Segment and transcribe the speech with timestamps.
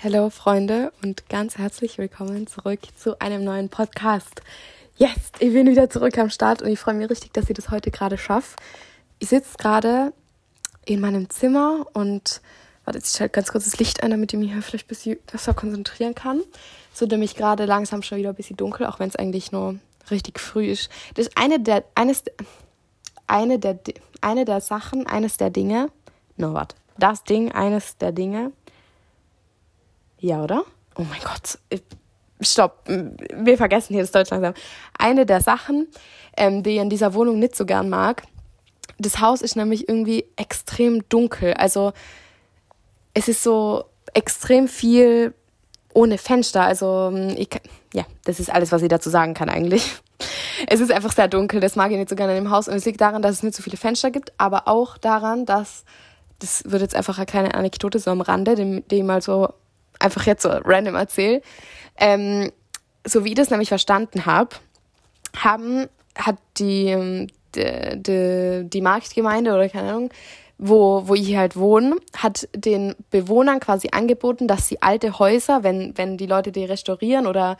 [0.00, 4.42] Hallo Freunde und ganz herzlich willkommen zurück zu einem neuen Podcast.
[4.96, 7.72] Yes, ich bin wieder zurück am Start und ich freue mich richtig, dass ich das
[7.72, 8.54] heute gerade schaffe.
[9.18, 10.12] Ich sitze gerade
[10.84, 12.42] in meinem Zimmer und
[12.84, 15.18] warte, jetzt schalte ganz kurz das Licht ein, damit ich mich hier vielleicht ein bisschen
[15.32, 16.42] besser konzentrieren kann.
[16.96, 19.80] Wird nämlich gerade langsam schon wieder ein bisschen dunkel, auch wenn es eigentlich nur
[20.12, 20.90] richtig früh ist.
[21.14, 22.22] Das ist eine der, eines,
[23.26, 23.76] eine der,
[24.20, 25.90] eine der Sachen, eines der Dinge,
[26.36, 28.52] no, warte, das Ding, eines der Dinge,
[30.20, 30.64] ja, oder?
[30.96, 31.58] Oh mein Gott.
[32.40, 32.84] Stopp.
[32.86, 34.54] Wir vergessen hier das Deutsch langsam.
[34.98, 35.88] Eine der Sachen,
[36.36, 38.22] ähm, die ich in dieser Wohnung nicht so gern mag,
[38.98, 41.54] das Haus ist nämlich irgendwie extrem dunkel.
[41.54, 41.92] Also
[43.14, 45.34] es ist so extrem viel
[45.94, 46.62] ohne Fenster.
[46.62, 47.48] Also ich,
[47.94, 49.84] ja, das ist alles, was ich dazu sagen kann eigentlich.
[50.66, 52.66] Es ist einfach sehr dunkel, das mag ich nicht so gerne in dem Haus.
[52.66, 55.84] Und es liegt daran, dass es nicht so viele Fenster gibt, aber auch daran, dass,
[56.40, 59.54] das wird jetzt einfach eine kleine Anekdote so am Rande, die, die mal so
[59.98, 61.42] einfach jetzt so random erzähle.
[61.96, 62.50] Ähm,
[63.06, 64.56] so wie ich das nämlich verstanden habe,
[65.36, 70.10] haben, hat die, die, die, die Marktgemeinde oder keine Ahnung,
[70.58, 75.96] wo, wo ich halt wohne, hat den Bewohnern quasi angeboten, dass sie alte Häuser, wenn,
[75.96, 77.56] wenn die Leute die restaurieren oder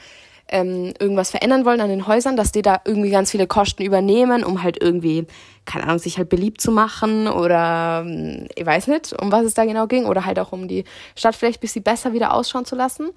[0.48, 4.44] ähm, irgendwas verändern wollen an den Häusern, dass die da irgendwie ganz viele Kosten übernehmen,
[4.44, 5.26] um halt irgendwie,
[5.64, 9.54] keine Ahnung, sich halt beliebt zu machen oder ähm, ich weiß nicht, um was es
[9.54, 12.64] da genau ging oder halt auch um die Stadt vielleicht ein bisschen besser wieder ausschauen
[12.64, 13.10] zu lassen.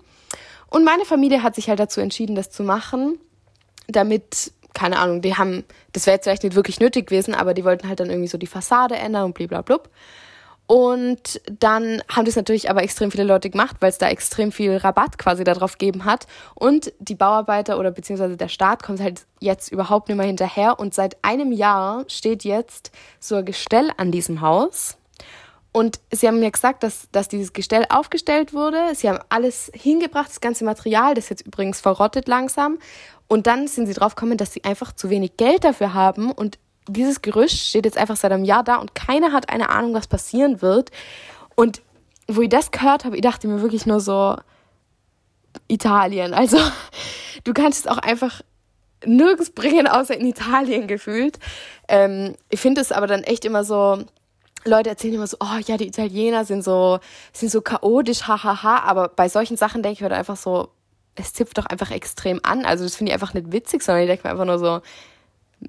[0.70, 3.18] Und meine Familie hat sich halt dazu entschieden, das zu machen,
[3.88, 7.66] damit, keine Ahnung, die haben, das wäre jetzt vielleicht nicht wirklich nötig gewesen, aber die
[7.66, 9.80] wollten halt dann irgendwie so die Fassade ändern und blablabla.
[10.72, 14.78] Und dann haben das natürlich aber extrem viele Leute gemacht, weil es da extrem viel
[14.78, 16.28] Rabatt quasi darauf gegeben hat.
[16.56, 20.80] Und die Bauarbeiter oder beziehungsweise der Staat kommt halt jetzt überhaupt nicht mehr hinterher.
[20.80, 24.96] Und seit einem Jahr steht jetzt so ein Gestell an diesem Haus.
[25.74, 28.96] Und sie haben mir gesagt, dass, dass dieses Gestell aufgestellt wurde.
[28.96, 32.80] Sie haben alles hingebracht, das ganze Material, das jetzt übrigens verrottet langsam.
[33.28, 36.60] Und dann sind sie drauf gekommen, dass sie einfach zu wenig Geld dafür haben und
[36.88, 40.08] dieses Gerücht steht jetzt einfach seit einem Jahr da und keiner hat eine Ahnung, was
[40.08, 40.92] passieren wird.
[41.56, 41.82] Und
[42.28, 44.36] wo ich das gehört habe, ich dachte mir wirklich nur so,
[45.68, 46.34] Italien.
[46.34, 46.58] Also
[47.44, 48.42] du kannst es auch einfach
[49.06, 51.40] nirgends bringen, außer in Italien gefühlt.
[51.88, 54.04] Ähm, ich finde es aber dann echt immer so,
[54.64, 57.00] Leute erzählen immer so, oh ja, die Italiener sind so,
[57.34, 58.80] sind so chaotisch, hahaha.
[58.80, 60.70] Aber bei solchen Sachen denke ich mir einfach so,
[61.16, 62.66] es zipft doch einfach extrem an.
[62.66, 64.82] Also das finde ich einfach nicht witzig, sondern ich denke mir einfach nur so,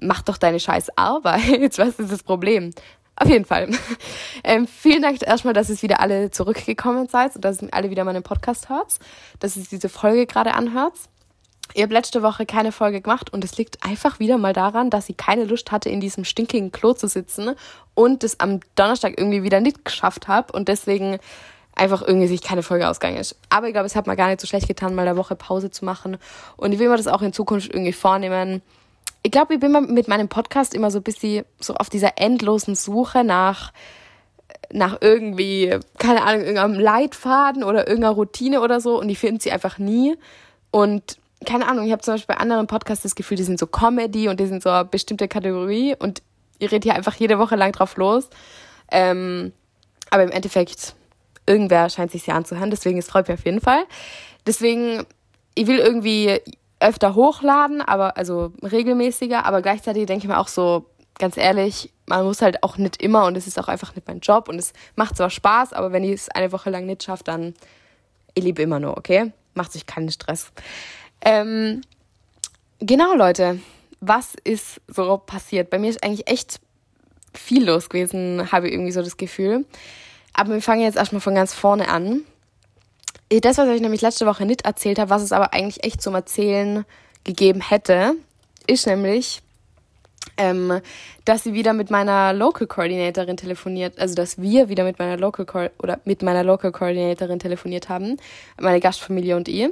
[0.01, 1.77] mach doch deine scheiß Arbeit.
[1.77, 2.71] Was ist das Problem?
[3.15, 3.69] Auf jeden Fall.
[4.45, 8.03] Ähm, vielen Dank erstmal, dass ihr wieder alle zurückgekommen seid und dass ihr alle wieder
[8.03, 8.99] meinen Podcast hört,
[9.39, 10.95] dass ihr diese Folge gerade anhört.
[11.73, 15.07] Ihr habt letzte Woche keine Folge gemacht und es liegt einfach wieder mal daran, dass
[15.07, 17.55] ich keine Lust hatte, in diesem stinkigen Klo zu sitzen
[17.93, 21.19] und es am Donnerstag irgendwie wieder nicht geschafft habe und deswegen
[21.73, 23.37] einfach irgendwie sich keine Folge ausgegangen ist.
[23.49, 25.71] Aber ich glaube, es hat mir gar nicht so schlecht getan, mal der Woche Pause
[25.71, 26.17] zu machen
[26.57, 28.61] und ich will mir das auch in Zukunft irgendwie vornehmen,
[29.23, 32.75] ich glaube, ich bin mit meinem Podcast immer so ein bisschen so auf dieser endlosen
[32.75, 33.71] Suche nach,
[34.69, 39.51] nach irgendwie, keine Ahnung, irgendeinem Leitfaden oder irgendeiner Routine oder so und ich finde sie
[39.51, 40.17] einfach nie.
[40.71, 43.67] Und keine Ahnung, ich habe zum Beispiel bei anderen Podcasts das Gefühl, die sind so
[43.67, 46.21] Comedy und die sind so eine bestimmte Kategorie und
[46.59, 48.29] ihr redet hier einfach jede Woche lang drauf los.
[48.91, 49.53] Ähm,
[50.09, 50.95] aber im Endeffekt,
[51.45, 53.85] irgendwer scheint sich sehr anzuhören, deswegen es freut mich auf jeden Fall.
[54.45, 55.05] Deswegen,
[55.55, 56.41] ich will irgendwie
[56.83, 60.85] öfter hochladen, aber also regelmäßiger, aber gleichzeitig denke ich mir auch so,
[61.17, 64.19] ganz ehrlich, man muss halt auch nicht immer und es ist auch einfach nicht mein
[64.19, 67.23] Job und es macht zwar Spaß, aber wenn ich es eine Woche lang nicht schaffe,
[67.23, 67.53] dann
[68.33, 69.31] ich liebe immer nur, okay?
[69.53, 70.51] Macht sich keinen Stress.
[71.21, 71.81] Ähm,
[72.79, 73.59] genau, Leute,
[74.01, 75.69] was ist so passiert?
[75.69, 76.59] Bei mir ist eigentlich echt
[77.33, 79.65] viel los gewesen, habe ich irgendwie so das Gefühl.
[80.33, 82.21] Aber wir fangen jetzt erstmal von ganz vorne an.
[83.33, 86.01] Äh, das, was ich nämlich letzte Woche nicht erzählt habe, was es aber eigentlich echt
[86.01, 86.85] zum Erzählen
[87.23, 88.15] gegeben hätte,
[88.67, 89.41] ist nämlich,
[90.37, 90.79] ähm,
[91.25, 95.45] dass sie wieder mit meiner Local Coordinatorin telefoniert, also dass wir wieder mit meiner Local
[95.45, 98.17] Co oder mit meiner Local Coordinatorin telefoniert haben,
[98.59, 99.69] meine Gastfamilie und ich.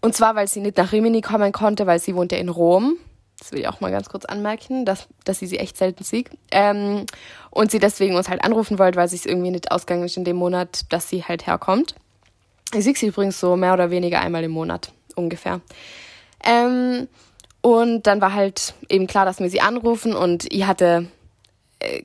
[0.00, 2.96] Und zwar, weil sie nicht nach Rimini kommen konnte, weil sie wohnt ja in Rom.
[3.38, 6.30] Das will ich auch mal ganz kurz anmerken, dass, dass sie sie echt selten sieht.
[6.50, 7.06] Ähm,
[7.50, 10.24] und sie deswegen uns halt anrufen wollte, weil sie es irgendwie nicht ausgegangen ist in
[10.24, 11.96] dem Monat, dass sie halt herkommt.
[12.74, 15.60] Ich sehe sie übrigens so mehr oder weniger einmal im Monat ungefähr.
[16.44, 17.08] Ähm,
[17.60, 21.08] und dann war halt eben klar, dass wir sie anrufen und ich hatte
[21.78, 22.02] äh,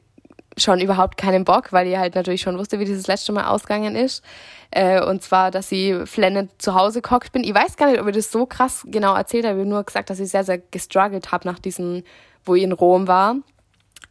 [0.57, 3.95] schon überhaupt keinen Bock, weil ihr halt natürlich schon wusste, wie dieses letzte Mal ausgegangen
[3.95, 4.23] ist.
[4.69, 7.43] Äh, und zwar, dass sie flennend zu Hause gehockt bin.
[7.43, 9.55] Ich weiß gar nicht, ob ich das so krass genau erzählt habe.
[9.55, 12.03] Ich habe nur gesagt, dass ich sehr, sehr gestruggelt habe nach diesem,
[12.43, 13.35] wo ich in Rom war.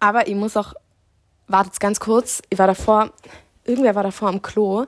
[0.00, 0.74] Aber ich muss auch,
[1.46, 3.12] wartet ganz kurz, ich war davor,
[3.64, 4.86] irgendwer war davor am Klo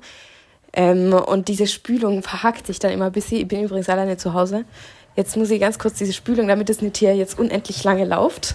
[0.73, 3.39] Ähm, und diese Spülung verhackt sich dann immer ein bisschen.
[3.39, 4.65] Ich bin übrigens alleine zu Hause.
[5.17, 8.55] Jetzt muss ich ganz kurz diese Spülung, damit es nicht hier jetzt unendlich lange läuft.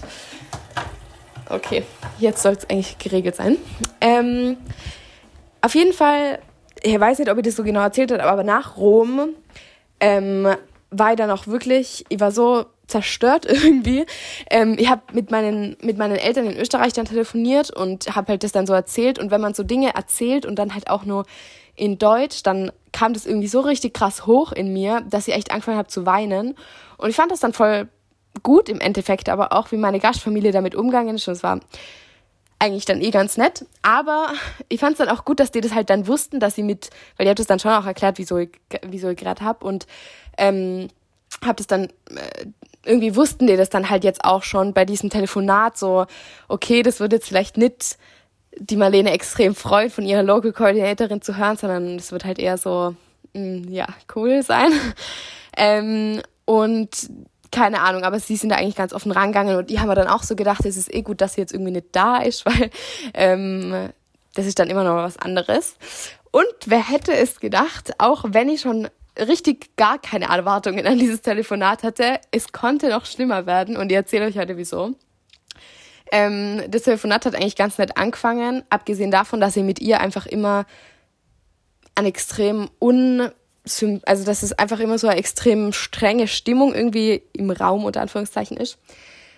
[1.48, 1.84] Okay,
[2.18, 3.56] jetzt soll es eigentlich geregelt sein.
[4.00, 4.56] Ähm,
[5.60, 6.40] auf jeden Fall,
[6.82, 9.30] ich weiß nicht, ob ich das so genau erzählt habe, aber nach Rom
[10.00, 10.48] ähm,
[10.90, 14.06] war ich dann auch wirklich, ich war so zerstört irgendwie.
[14.50, 18.42] Ähm, ich habe mit meinen, mit meinen Eltern in Österreich dann telefoniert und habe halt
[18.42, 19.18] das dann so erzählt.
[19.18, 21.24] Und wenn man so Dinge erzählt und dann halt auch nur
[21.76, 25.52] in Deutsch, dann kam das irgendwie so richtig krass hoch in mir, dass ich echt
[25.52, 26.56] angefangen habe zu weinen.
[26.96, 27.88] Und ich fand das dann voll
[28.42, 31.28] gut im Endeffekt, aber auch wie meine Gastfamilie damit umgegangen ist.
[31.28, 31.60] Und es war
[32.58, 33.64] eigentlich dann eh ganz nett.
[33.82, 34.32] Aber
[34.68, 36.90] ich fand es dann auch gut, dass die das halt dann wussten, dass sie mit,
[37.16, 38.50] weil die hat das dann schon auch erklärt, wieso ich,
[38.82, 39.86] wieso ich gerade hab und
[40.36, 40.88] ähm,
[41.44, 42.46] hab das dann äh,
[42.88, 46.06] irgendwie wussten die das dann halt jetzt auch schon bei diesem Telefonat so,
[46.48, 47.98] okay, das wird jetzt vielleicht nicht
[48.56, 52.58] die Marlene extrem freut, von ihrer Local Coordinatorin zu hören, sondern es wird halt eher
[52.58, 52.94] so,
[53.34, 53.86] mh, mm, ja,
[54.16, 54.72] cool sein.
[55.56, 57.10] ähm, und
[57.50, 60.08] keine Ahnung, aber sie sind da eigentlich ganz offen rangegangen und die haben mir dann
[60.08, 62.70] auch so gedacht, es ist eh gut, dass sie jetzt irgendwie nicht da ist, weil
[63.14, 63.90] ähm,
[64.34, 65.76] das ist dann immer noch was anderes.
[66.30, 68.88] Und wer hätte es gedacht, auch wenn ich schon
[69.18, 73.96] richtig gar keine Erwartungen an dieses Telefonat hatte, es konnte noch schlimmer werden und ich
[73.96, 74.94] erzähle euch heute wieso.
[76.10, 80.26] Ähm, das Telefonat hat eigentlich ganz nett angefangen, abgesehen davon, dass ich mit ihr einfach
[80.26, 80.64] immer
[81.94, 83.30] ein extrem un
[84.06, 88.56] also dass es einfach immer so eine extrem strenge Stimmung irgendwie im Raum unter Anführungszeichen
[88.56, 88.78] ist.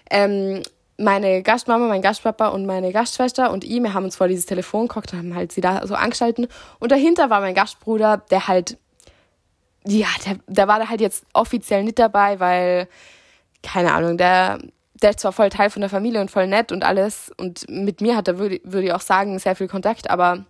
[0.09, 0.63] Ähm,
[1.01, 4.87] meine Gastmama, mein Gastpapa und meine Gastschwester und ich, wir haben uns vor dieses Telefon
[4.87, 6.47] geguckt und haben halt sie da so angeschalten.
[6.79, 8.77] Und dahinter war mein Gastbruder, der halt,
[9.87, 12.89] ja, der, der war da halt jetzt offiziell nicht dabei, weil,
[13.63, 14.59] keine Ahnung, der,
[15.03, 17.33] der ist zwar voll Teil von der Familie und voll nett und alles.
[17.39, 20.45] Und mit mir hat er, würde würd ich auch sagen, sehr viel Kontakt, aber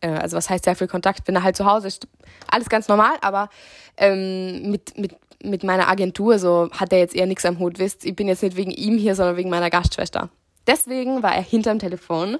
[0.00, 2.06] äh, also was heißt sehr viel Kontakt, wenn er halt zu Hause ist,
[2.50, 3.48] alles ganz normal, aber
[3.96, 8.04] ähm, mit, mit, mit meiner Agentur so hat er jetzt eher nichts am Hut, wisst,
[8.04, 10.28] ich bin jetzt nicht wegen ihm hier, sondern wegen meiner Gastschwester.
[10.66, 12.38] Deswegen war er hinterm Telefon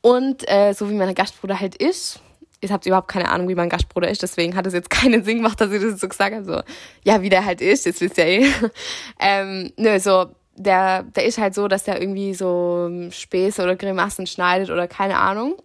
[0.00, 2.20] und äh, so wie mein Gastbruder halt ist,
[2.62, 5.38] ihr habt überhaupt keine Ahnung, wie mein Gastbruder ist, deswegen hat es jetzt keinen Sinn
[5.38, 6.62] gemacht, dass ich das so gesagt habe, so,
[7.04, 8.46] ja, wie der halt ist, das wisst ihr eh.
[9.20, 14.26] ähm, nö, so, der, der ist halt so, dass der irgendwie so Späße oder Grimassen
[14.26, 15.56] schneidet oder keine Ahnung.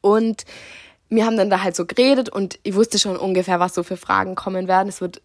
[0.00, 0.44] Und
[1.08, 3.96] wir haben dann da halt so geredet und ich wusste schon ungefähr, was so für
[3.96, 4.88] Fragen kommen werden.
[4.88, 5.20] Es wird,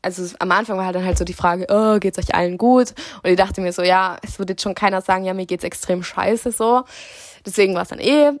[0.00, 2.94] also am Anfang war halt dann halt so die Frage, oh, geht's euch allen gut?
[3.22, 5.64] Und ich dachte mir so, ja, es wird jetzt schon keiner sagen, ja, mir geht's
[5.64, 6.84] extrem scheiße so.
[7.44, 8.32] Deswegen war es dann eh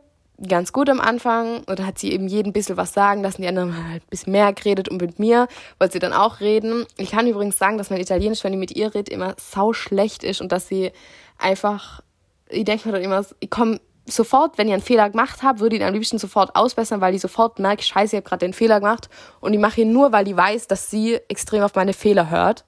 [0.46, 3.42] ganz gut am Anfang dann hat sie eben jeden bisschen was sagen lassen.
[3.42, 5.46] Die anderen haben halt ein bisschen mehr geredet und mit mir
[5.78, 6.86] wollte sie dann auch reden.
[6.96, 10.24] Ich kann übrigens sagen, dass mein Italienisch, wenn ich mit ihr rede, immer sau schlecht
[10.24, 10.92] ist und dass sie
[11.38, 12.00] einfach,
[12.48, 15.76] ich denke mir dann immer, ich komme sofort, wenn ihr einen Fehler gemacht habt, würde
[15.76, 18.52] ich ihn am liebsten sofort ausbessern, weil ich sofort merke, scheiße, ich habe gerade den
[18.52, 19.08] Fehler gemacht.
[19.40, 22.64] Und ich mache ihn nur, weil ich weiß, dass sie extrem auf meine Fehler hört.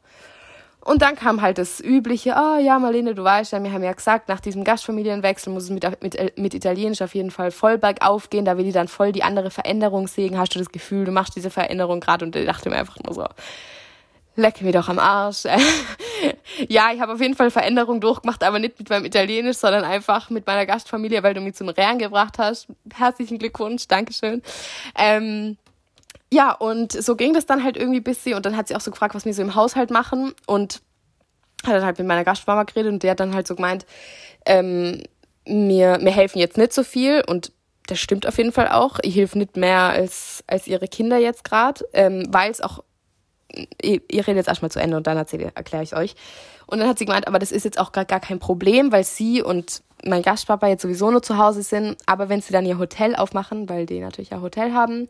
[0.84, 3.92] Und dann kam halt das übliche, oh, ja, Marlene, du weißt ja, wir haben ja
[3.92, 8.28] gesagt, nach diesem Gastfamilienwechsel muss es mit, mit, mit Italienisch auf jeden Fall voll bergauf
[8.28, 10.38] gehen, da will ich dann voll die andere Veränderung sehen.
[10.38, 12.26] Hast du das Gefühl, du machst diese Veränderung gerade?
[12.26, 13.24] Und ich dachte mir einfach nur so,
[14.36, 15.44] leck mir doch am Arsch.
[16.68, 20.28] ja, ich habe auf jeden Fall Veränderungen durchgemacht, aber nicht mit meinem Italienisch, sondern einfach
[20.28, 22.66] mit meiner Gastfamilie, weil du mich zum Rehren gebracht hast.
[22.94, 24.42] Herzlichen Glückwunsch, Dankeschön.
[24.98, 25.56] Ähm,
[26.32, 28.80] ja, und so ging das dann halt irgendwie bis sie und dann hat sie auch
[28.80, 30.82] so gefragt, was wir so im Haushalt machen und
[31.64, 33.86] hat dann halt mit meiner Gastmama geredet und der hat dann halt so gemeint,
[34.46, 35.02] ähm,
[35.46, 37.52] mir, mir helfen jetzt nicht so viel und
[37.86, 38.98] das stimmt auf jeden Fall auch.
[39.02, 42.82] Ich helfe nicht mehr als, als ihre Kinder jetzt gerade, ähm, weil es auch
[43.82, 46.14] ihr, ihr redet jetzt erstmal zu Ende und dann erkläre ich euch.
[46.66, 49.04] Und dann hat sie gemeint, aber das ist jetzt auch gar, gar kein Problem, weil
[49.04, 51.96] sie und mein Gastpapa jetzt sowieso nur zu Hause sind.
[52.06, 55.08] Aber wenn sie dann ihr Hotel aufmachen, weil die natürlich ein Hotel haben,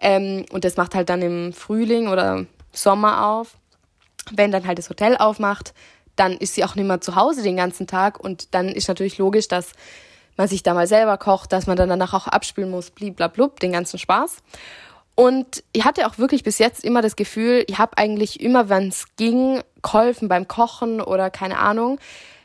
[0.00, 3.56] ähm, und das macht halt dann im Frühling oder Sommer auf,
[4.32, 5.74] wenn dann halt das Hotel aufmacht,
[6.16, 8.20] dann ist sie auch nicht mehr zu Hause den ganzen Tag.
[8.20, 9.72] Und dann ist natürlich logisch, dass
[10.36, 13.72] man sich da mal selber kocht, dass man dann danach auch abspülen muss, bliblablub, den
[13.72, 14.36] ganzen Spaß.
[15.14, 18.88] Und ich hatte auch wirklich bis jetzt immer das Gefühl, ich habe eigentlich immer, wenn
[18.88, 21.98] es ging, geholfen beim Kochen oder keine Ahnung.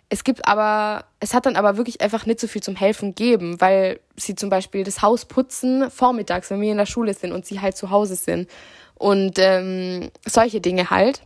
[0.10, 3.60] Es gibt aber, es hat dann aber wirklich einfach nicht so viel zum Helfen gegeben,
[3.60, 7.46] weil sie zum Beispiel das Haus putzen vormittags, wenn wir in der Schule sind und
[7.46, 8.50] sie halt zu Hause sind.
[8.94, 11.22] Und ähm, solche Dinge halt.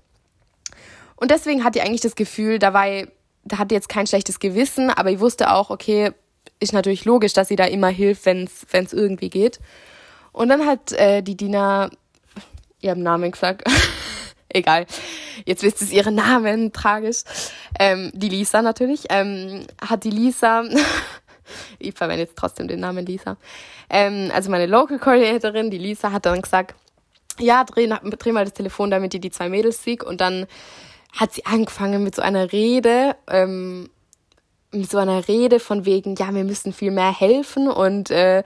[1.18, 3.08] Und deswegen hatte ich eigentlich das Gefühl, da war ich,
[3.44, 6.12] da hatte jetzt kein schlechtes Gewissen, aber ich wusste auch, okay,
[6.60, 9.60] ist natürlich logisch, dass sie da immer hilft, wenn es irgendwie geht.
[10.32, 11.90] Und dann hat äh, die Dina
[12.82, 13.64] ihren Namen gesagt.
[14.50, 14.86] Egal.
[15.46, 17.24] Jetzt wisst ihr ihren Namen, tragisch.
[17.80, 19.06] Ähm, die Lisa natürlich.
[19.10, 20.64] Ähm, hat die Lisa
[21.80, 23.38] ich verwende jetzt trotzdem den Namen Lisa.
[23.90, 26.76] Ähm, also meine Local Coordinatorin, die Lisa, hat dann gesagt,
[27.40, 30.04] ja, dreh, dreh mal das Telefon, damit ihr die zwei Mädels sieht.
[30.04, 30.46] Und dann
[31.14, 33.90] hat sie angefangen mit so einer Rede, ähm,
[34.72, 38.44] mit so einer Rede von wegen, ja, wir müssen viel mehr helfen und äh,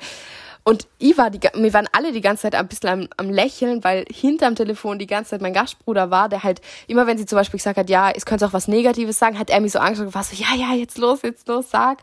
[0.66, 3.84] und ich war die, wir waren alle die ganze Zeit ein bisschen am, am Lächeln,
[3.84, 7.38] weil hinterm Telefon die ganze Zeit mein Gastbruder war, der halt immer, wenn sie zum
[7.38, 10.14] Beispiel gesagt hat, ja, es könnte auch was Negatives sagen, hat er mich so angeschaut
[10.14, 12.00] war so, ja, ja, jetzt los, jetzt los, sag.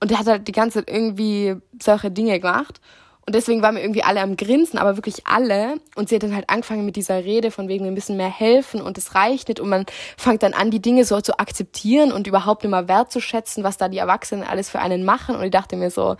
[0.00, 2.80] Und der hat halt die ganze Zeit irgendwie solche Dinge gemacht.
[3.26, 5.80] Und deswegen waren wir irgendwie alle am Grinsen, aber wirklich alle.
[5.96, 8.80] Und sie hat dann halt angefangen mit dieser Rede von wegen, wir müssen mehr helfen
[8.80, 9.58] und es reicht nicht.
[9.58, 9.84] Und man
[10.16, 13.98] fängt dann an, die Dinge so zu akzeptieren und überhaupt immer wertzuschätzen, was da die
[13.98, 15.34] Erwachsenen alles für einen machen.
[15.34, 16.16] Und ich dachte mir so,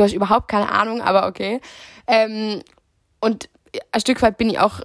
[0.00, 1.60] du hast überhaupt keine Ahnung, aber okay.
[2.06, 2.62] Ähm,
[3.20, 3.50] und
[3.92, 4.80] ein Stück weit bin ich auch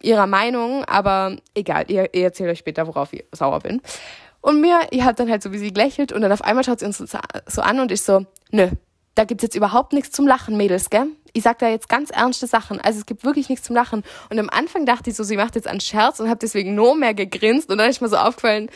[0.00, 3.82] ihrer Meinung, aber egal, ihr, ihr erzählt euch später, worauf ich sauer bin.
[4.40, 6.80] Und mir, ihr habt dann halt so wie sie gelächelt und dann auf einmal schaut
[6.80, 8.68] sie uns so an und ich so, nö,
[9.14, 11.06] da gibt's jetzt überhaupt nichts zum Lachen, Mädels, gell?
[11.32, 12.80] Ich sag da jetzt ganz ernste Sachen.
[12.80, 14.02] Also es gibt wirklich nichts zum Lachen.
[14.30, 16.94] Und am Anfang dachte ich so, sie macht jetzt einen Scherz und habe deswegen nur
[16.94, 17.70] mehr gegrinst.
[17.70, 18.70] Und dann ist mir so aufgefallen,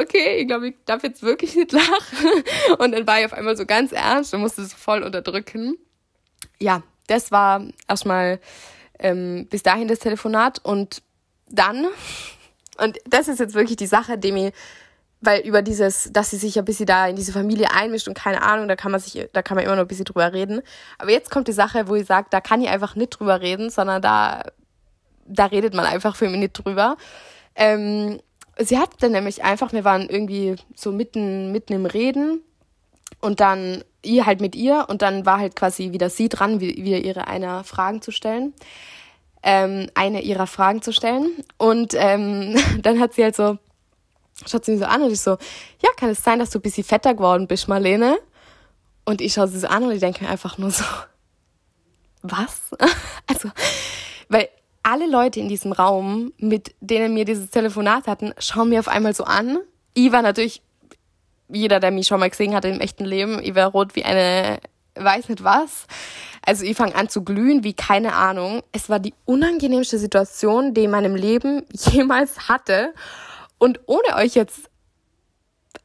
[0.00, 2.44] okay, ich glaube, ich darf jetzt wirklich nicht lachen.
[2.78, 5.76] Und dann war ich auf einmal so ganz ernst und musste es voll unterdrücken.
[6.58, 8.40] Ja, das war erstmal
[8.98, 10.60] ähm, bis dahin das Telefonat.
[10.62, 11.02] Und
[11.48, 11.86] dann,
[12.78, 14.52] und das ist jetzt wirklich die Sache, die mir
[15.22, 18.42] weil über dieses, dass sie sich ein bisschen da in diese Familie einmischt und keine
[18.42, 20.62] Ahnung, da kann man sich, da kann man immer noch ein bisschen drüber reden.
[20.98, 23.70] Aber jetzt kommt die Sache, wo ich sage, da kann ich einfach nicht drüber reden,
[23.70, 24.42] sondern da,
[25.24, 26.96] da redet man einfach für mich nicht drüber.
[27.54, 28.18] Ähm,
[28.58, 32.42] sie hat dann nämlich einfach, wir waren irgendwie so mitten, mitten im Reden
[33.20, 36.98] und dann ihr halt mit ihr und dann war halt quasi wieder sie dran, wieder
[36.98, 38.52] ihre einer Fragen zu stellen.
[39.44, 41.32] Ähm, eine ihrer Fragen zu stellen.
[41.58, 43.58] Und ähm, dann hat sie halt so
[44.46, 45.32] schaut sie mich so an und ich so,
[45.82, 48.18] ja, kann es sein, dass du ein bisschen fetter geworden bist, Marlene?
[49.04, 50.84] Und ich schaue sie so an und ich denke mir einfach nur so,
[52.22, 52.70] was?
[53.26, 53.50] also,
[54.28, 54.48] weil
[54.82, 59.14] alle Leute in diesem Raum, mit denen wir dieses Telefonat hatten, schauen mir auf einmal
[59.14, 59.58] so an.
[59.96, 60.62] War natürlich,
[61.48, 64.58] jeder, der mich schon mal gesehen hat im echten Leben, war rot wie eine,
[64.94, 65.86] weiß nicht was.
[66.44, 68.62] Also ich fange an zu glühen wie keine Ahnung.
[68.72, 72.92] Es war die unangenehmste Situation, die ich in meinem Leben jemals hatte.
[73.58, 74.68] Und ohne euch jetzt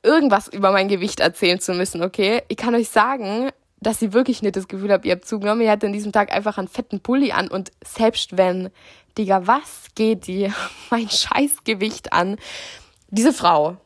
[0.02, 2.42] irgendwas über mein Gewicht erzählen zu müssen, okay?
[2.48, 5.62] Ich kann euch sagen, dass ich wirklich nicht das Gefühl habe, ihr habt zugenommen.
[5.62, 8.70] Ihr hattet an diesem Tag einfach einen fetten Pulli an und selbst wenn,
[9.18, 10.52] Digga, was geht die
[10.90, 12.38] mein Scheißgewicht an?
[13.10, 13.78] Diese Frau,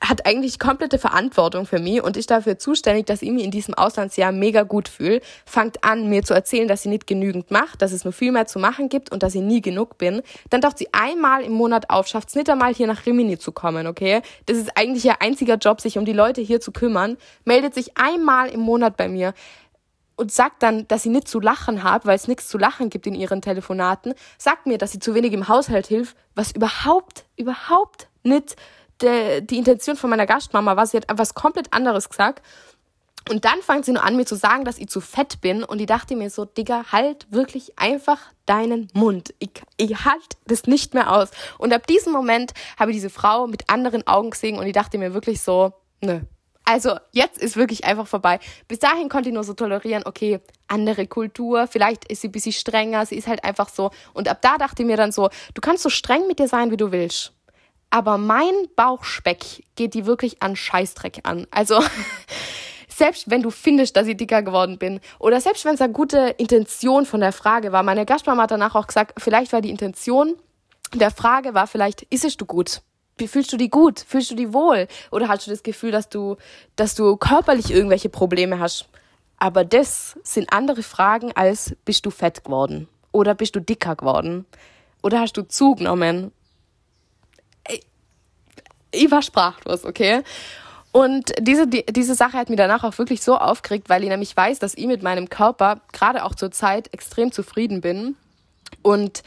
[0.00, 3.74] hat eigentlich komplette Verantwortung für mich und ist dafür zuständig, dass ich mich in diesem
[3.74, 5.20] Auslandsjahr mega gut fühle.
[5.44, 8.46] Fangt an, mir zu erzählen, dass sie nicht genügend macht, dass es noch viel mehr
[8.46, 10.22] zu machen gibt und dass ich nie genug bin.
[10.48, 13.52] Dann taucht sie einmal im Monat auf, schafft es nicht einmal hier nach Rimini zu
[13.52, 14.22] kommen, okay?
[14.46, 17.18] Das ist eigentlich ihr einziger Job, sich um die Leute hier zu kümmern.
[17.44, 19.34] Meldet sich einmal im Monat bei mir
[20.16, 23.06] und sagt dann, dass sie nicht zu lachen hat, weil es nichts zu lachen gibt
[23.06, 24.14] in ihren Telefonaten.
[24.38, 28.56] Sagt mir, dass sie zu wenig im Haushalt hilft, was überhaupt, überhaupt nicht
[29.02, 32.42] de, die Intention von meiner Gastmama war, sie hat was komplett anderes gesagt.
[33.28, 35.62] Und dann fängt sie nur an, mir zu sagen, dass ich zu fett bin.
[35.62, 39.34] Und ich dachte mir so, Digga, halt wirklich einfach deinen Mund.
[39.38, 41.30] Ich, ich halt das nicht mehr aus.
[41.58, 44.98] Und ab diesem Moment habe ich diese Frau mit anderen Augen gesehen und ich dachte
[44.98, 46.20] mir wirklich so, nö.
[46.64, 48.38] Also jetzt ist wirklich einfach vorbei.
[48.68, 52.52] Bis dahin konnte ich nur so tolerieren, okay, andere Kultur, vielleicht ist sie ein bisschen
[52.52, 53.90] strenger, sie ist halt einfach so.
[54.12, 56.70] Und ab da dachte ich mir dann so, du kannst so streng mit dir sein,
[56.70, 57.32] wie du willst
[57.90, 61.46] aber mein Bauchspeck geht die wirklich an Scheißdreck an.
[61.50, 61.82] Also
[62.88, 66.34] selbst wenn du findest, dass ich dicker geworden bin oder selbst wenn es eine gute
[66.38, 70.36] Intention von der Frage war, meine Gastmama hat danach auch gesagt, vielleicht war die Intention
[70.94, 72.82] der Frage war vielleicht, isst du gut?
[73.18, 74.00] Fühlst du die gut?
[74.00, 74.88] Fühlst du die wohl?
[75.10, 76.36] Oder hast du das Gefühl, dass du,
[76.74, 78.88] dass du körperlich irgendwelche Probleme hast?
[79.38, 82.88] Aber das sind andere Fragen als, bist du fett geworden?
[83.12, 84.46] Oder bist du dicker geworden?
[85.02, 86.32] Oder hast du zugenommen?
[88.92, 90.22] Ich war sprachlos, okay?
[90.92, 94.36] Und diese, die, diese Sache hat mir danach auch wirklich so aufgeregt, weil ich nämlich
[94.36, 98.16] weiß, dass ich mit meinem Körper gerade auch zur Zeit extrem zufrieden bin.
[98.82, 99.22] Und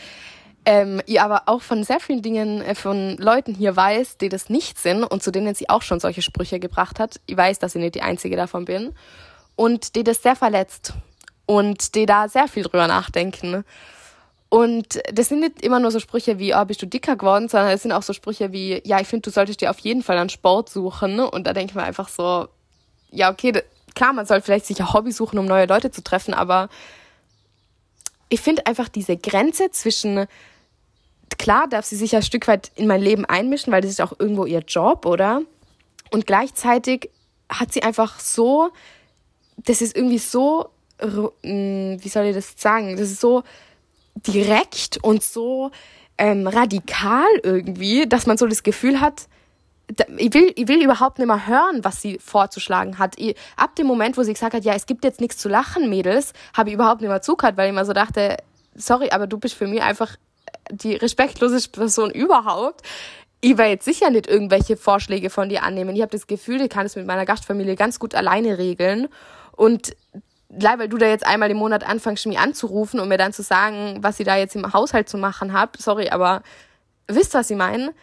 [0.65, 4.50] ähm, ich aber auch von sehr vielen Dingen äh, von Leuten hier weiß, die das
[4.50, 7.20] nicht sind und zu denen sie auch schon solche Sprüche gebracht hat.
[7.25, 8.93] Ich weiß, dass ich nicht die einzige davon bin.
[9.55, 10.93] Und die das sehr verletzt
[11.46, 13.63] und die da sehr viel drüber nachdenken.
[14.53, 17.72] Und das sind nicht immer nur so Sprüche wie, oh, bist du dicker geworden, sondern
[17.72, 20.15] es sind auch so Sprüche wie, ja, ich finde, du solltest dir auf jeden Fall
[20.19, 21.19] einen Sport suchen.
[21.19, 22.48] Und da denke ich mir einfach so,
[23.10, 23.63] ja, okay,
[23.95, 26.69] klar, man soll vielleicht sich ein Hobby suchen, um neue Leute zu treffen, aber
[28.29, 30.27] ich finde einfach diese Grenze zwischen,
[31.39, 34.13] klar darf sie sich ein Stück weit in mein Leben einmischen, weil das ist auch
[34.19, 35.41] irgendwo ihr Job, oder?
[36.12, 37.10] Und gleichzeitig
[37.50, 38.72] hat sie einfach so
[39.57, 40.69] das ist irgendwie so,
[41.01, 43.43] mm, wie soll ich das sagen, das ist so
[44.15, 45.72] direkt und so
[46.17, 49.27] ähm, radikal irgendwie, dass man so das Gefühl hat,
[50.17, 53.15] ich will, ich will überhaupt nicht mehr hören, was sie vorzuschlagen hat.
[53.17, 55.89] Ich, ab dem Moment, wo sie gesagt hat, ja, es gibt jetzt nichts zu lachen,
[55.89, 58.38] Mädels, habe ich überhaupt nicht mehr zugehört, weil ich mir so dachte,
[58.75, 60.15] sorry, aber du bist für mich einfach
[60.72, 62.82] die respektloseste Person überhaupt.
[63.41, 65.96] Ich werde jetzt sicher nicht irgendwelche Vorschläge von dir annehmen.
[65.96, 69.10] Ich habe das Gefühl, ich kann es mit meiner Gastfamilie ganz gut alleine regeln.
[69.51, 69.96] Und
[70.60, 73.43] leider, weil du da jetzt einmal im Monat anfängst, mich anzurufen und mir dann zu
[73.43, 76.43] sagen, was ich da jetzt im Haushalt zu machen habe, sorry, aber
[77.07, 77.93] wisst, was ich meine?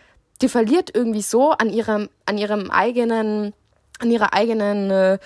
[0.40, 3.52] die verliert irgendwie so an ihrem, an ihrem eigenen,
[3.99, 5.19] an ihrer eigenen, äh,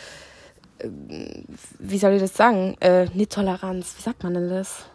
[1.79, 4.87] wie soll ich das sagen, äh, nicht Toleranz, wie sagt man denn das?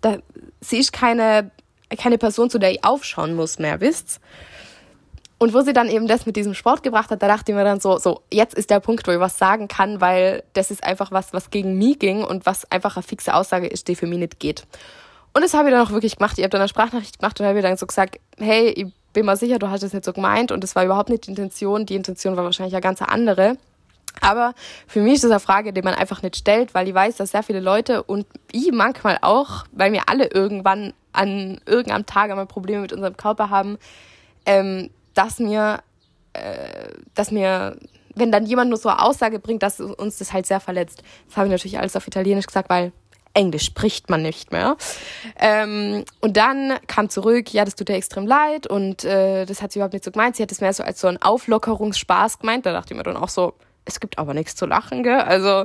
[0.00, 0.18] Da,
[0.60, 1.50] sie ist keine,
[1.98, 4.20] keine Person, zu der ich aufschauen muss mehr, wisst's?
[5.42, 7.64] Und wo sie dann eben das mit diesem Sport gebracht hat, da dachte ich mir
[7.64, 10.84] dann so, so, jetzt ist der Punkt, wo ich was sagen kann, weil das ist
[10.84, 14.06] einfach was, was gegen mich ging und was einfach eine fixe Aussage ist, die für
[14.06, 14.66] mich nicht geht.
[15.32, 16.36] Und das habe ich dann auch wirklich gemacht.
[16.36, 19.34] Ich habe dann eine Sprachnachricht gemacht und habe dann so gesagt, hey, ich bin mir
[19.34, 21.86] sicher, du hast es nicht so gemeint und das war überhaupt nicht die Intention.
[21.86, 23.56] Die Intention war wahrscheinlich eine ganz andere.
[24.20, 24.52] Aber
[24.86, 27.30] für mich ist das eine Frage, die man einfach nicht stellt, weil ich weiß, dass
[27.30, 32.44] sehr viele Leute und ich manchmal auch, weil wir alle irgendwann an irgendeinem Tag einmal
[32.44, 33.78] Probleme mit unserem Körper haben,
[34.44, 35.82] ähm, dass mir,
[36.32, 37.76] äh, dass mir,
[38.14, 41.02] wenn dann jemand nur so eine Aussage bringt, dass uns das halt sehr verletzt.
[41.28, 42.92] Das habe ich natürlich alles auf Italienisch gesagt, weil
[43.32, 44.76] Englisch spricht man nicht mehr.
[45.38, 49.72] Ähm, und dann kam zurück, ja, das tut ihr extrem leid und äh, das hat
[49.72, 50.36] sie überhaupt nicht so gemeint.
[50.36, 52.66] Sie hat es mehr so als so ein Auflockerungsspaß gemeint.
[52.66, 55.20] Da dachte ich mir dann auch so, es gibt aber nichts zu lachen, gell?
[55.20, 55.64] Also,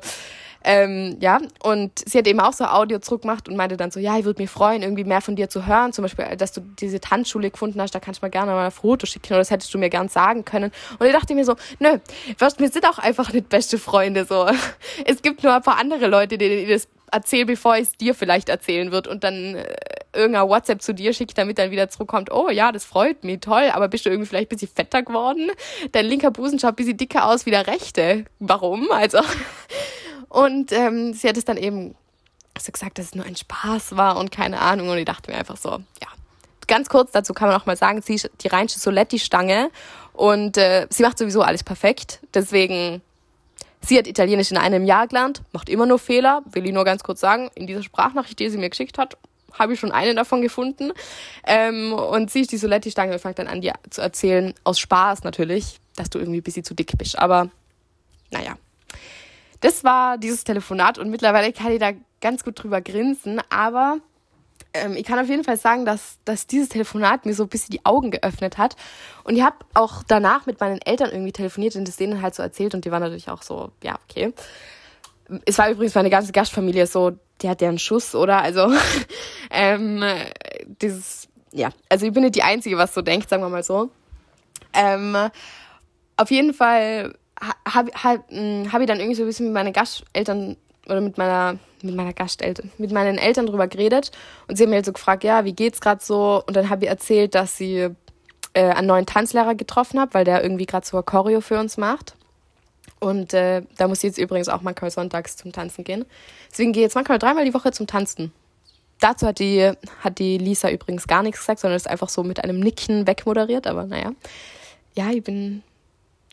[0.67, 4.17] ähm, ja, und sie hat eben auch so Audio zurückgemacht und meinte dann so, ja,
[4.17, 5.93] ich würde mich freuen, irgendwie mehr von dir zu hören.
[5.93, 8.71] Zum Beispiel, dass du diese Tanzschule gefunden hast, da kannst du mir gerne mal ein
[8.71, 10.71] Foto schicken oder das hättest du mir gern sagen können.
[10.97, 11.99] Und ich dachte mir so, nö,
[12.39, 14.47] wir sind auch einfach nicht beste Freunde so.
[15.05, 18.49] Es gibt nur ein paar andere Leute, denen das erzähl, bevor ich es dir vielleicht
[18.49, 19.75] erzählen wird und dann äh,
[20.13, 23.69] irgendein WhatsApp zu dir schickt, damit dann wieder zurückkommt, oh ja, das freut mich, toll,
[23.71, 25.51] aber bist du irgendwie vielleicht ein bisschen fetter geworden?
[25.91, 28.25] Dein linker Busen schaut ein bisschen dicker aus wie der rechte.
[28.39, 28.91] Warum?
[28.91, 29.19] Also,
[30.35, 31.95] und ähm, sie hat es dann eben
[32.59, 35.37] so gesagt, dass es nur ein Spaß war und keine Ahnung und ich dachte mir
[35.37, 36.07] einfach so, ja,
[36.67, 39.69] ganz kurz dazu kann man auch mal sagen, sie ist die reinste Soletti-Stange
[40.11, 43.01] und äh, sie macht sowieso alles perfekt, deswegen
[43.81, 47.03] Sie hat Italienisch in einem Jahr gelernt, macht immer nur Fehler, will ich nur ganz
[47.03, 47.51] kurz sagen.
[47.53, 49.15] In dieser Sprachnachricht, die sie mir geschickt hat,
[49.53, 50.91] habe ich schon eine davon gefunden.
[51.45, 55.23] Ähm, und sie ist die Soletti-Stange und fängt dann an, dir zu erzählen, aus Spaß
[55.23, 57.19] natürlich, dass du irgendwie ein bisschen zu dick bist.
[57.19, 57.49] Aber
[58.31, 58.55] naja,
[59.61, 61.91] das war dieses Telefonat und mittlerweile kann ich da
[62.21, 63.99] ganz gut drüber grinsen, aber
[64.75, 67.71] ähm, ich kann auf jeden Fall sagen, dass, dass dieses Telefonat mir so ein bisschen
[67.71, 68.75] die Augen geöffnet hat.
[69.23, 72.43] Und ich habe auch danach mit meinen Eltern irgendwie telefoniert und das denen halt so
[72.43, 74.33] erzählt und die waren natürlich auch so, ja, okay.
[75.45, 78.41] Es war übrigens meine ganze Gastfamilie so, die hat deren Schuss, oder?
[78.41, 78.71] Also,
[79.49, 80.03] ähm,
[80.81, 83.89] dieses, ja, also ich bin nicht die Einzige, was so denkt, sagen wir mal so.
[84.73, 85.15] Ähm,
[86.17, 89.73] auf jeden Fall habe hab, hm, hab ich dann irgendwie so ein bisschen mit meinen
[89.73, 94.11] Gasteltern oder mit meiner mit meiner Gasteltern, mit meinen Eltern drüber geredet
[94.47, 96.43] und sie haben mir halt so gefragt, ja, wie geht's gerade so?
[96.47, 97.89] Und dann habe ich erzählt, dass sie
[98.53, 101.77] äh, einen neuen Tanzlehrer getroffen hat, weil der irgendwie gerade so ein Choreo für uns
[101.77, 102.15] macht.
[102.99, 106.05] Und äh, da muss ich jetzt übrigens auch manchmal sonntags zum Tanzen gehen.
[106.49, 108.31] Deswegen gehe ich jetzt manchmal dreimal die Woche zum Tanzen.
[108.99, 112.43] Dazu hat die, hat die Lisa übrigens gar nichts gesagt, sondern ist einfach so mit
[112.43, 113.67] einem Nicken wegmoderiert.
[113.67, 114.13] Aber naja,
[114.95, 115.61] ja, ich bin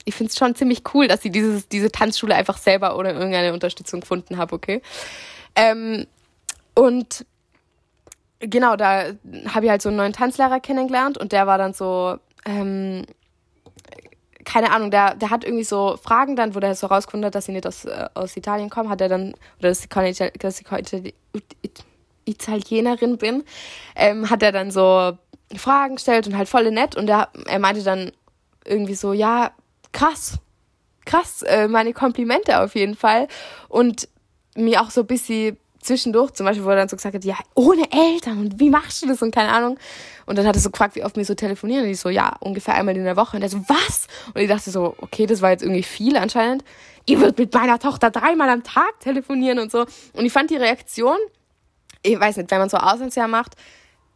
[0.05, 3.53] ich finde es schon ziemlich cool, dass sie dieses, diese Tanzschule einfach selber ohne irgendeine
[3.53, 4.83] Unterstützung gefunden habe, okay?
[5.55, 6.07] Ähm,
[6.75, 7.27] und
[8.41, 9.13] genau, da
[9.49, 13.05] habe ich halt so einen neuen Tanzlehrer kennengelernt und der war dann so, ähm,
[14.45, 17.47] keine Ahnung, der, der hat irgendwie so Fragen dann, wo der so rausgefunden hat, dass
[17.47, 20.61] sie nicht aus, äh, aus Italien kommen, hat er dann, oder dass ich keine, dass
[20.61, 20.83] ich keine
[22.25, 23.45] Italienerin bin,
[23.95, 25.17] ähm, hat er dann so
[25.57, 28.13] Fragen gestellt und halt voll nett und er, er meinte dann
[28.65, 29.53] irgendwie so, ja,
[29.93, 30.39] krass,
[31.05, 33.29] krass, äh, meine Komplimente auf jeden Fall.
[33.69, 34.09] Und
[34.57, 37.37] mir auch so ein bisschen zwischendurch, zum Beispiel, wo er dann so gesagt hat, ja,
[37.55, 39.79] ohne Eltern und wie machst du das und keine Ahnung.
[40.27, 41.85] Und dann hat er so gefragt, wie oft wir so telefonieren.
[41.85, 43.37] Und ich so, ja, ungefähr einmal in der Woche.
[43.37, 44.07] Und er so, was?
[44.33, 46.65] Und ich dachte so, okay, das war jetzt irgendwie viel anscheinend.
[47.07, 49.85] Ihr würdet mit meiner Tochter dreimal am Tag telefonieren und so.
[50.13, 51.17] Und ich fand die Reaktion,
[52.03, 53.55] ich weiß nicht, wenn man so Auslandsjahr macht,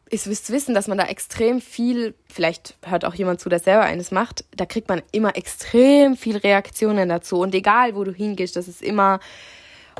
[0.08, 3.82] ist wisst wissen, dass man da extrem viel, vielleicht hört auch jemand zu, der selber
[3.82, 7.38] eines macht, da kriegt man immer extrem viel Reaktionen dazu.
[7.40, 9.18] Und egal, wo du hingehst, das ist immer,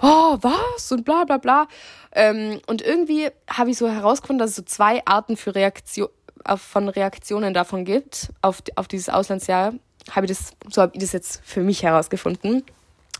[0.00, 0.92] oh, was?
[0.92, 1.66] Und bla bla bla.
[2.12, 6.08] Ähm, und irgendwie habe ich so herausgefunden, dass es so zwei Arten für Reaktion,
[6.56, 9.74] von Reaktionen davon gibt, auf, auf dieses Auslandsjahr.
[10.12, 12.62] Habe ich das, so habe ich das jetzt für mich herausgefunden.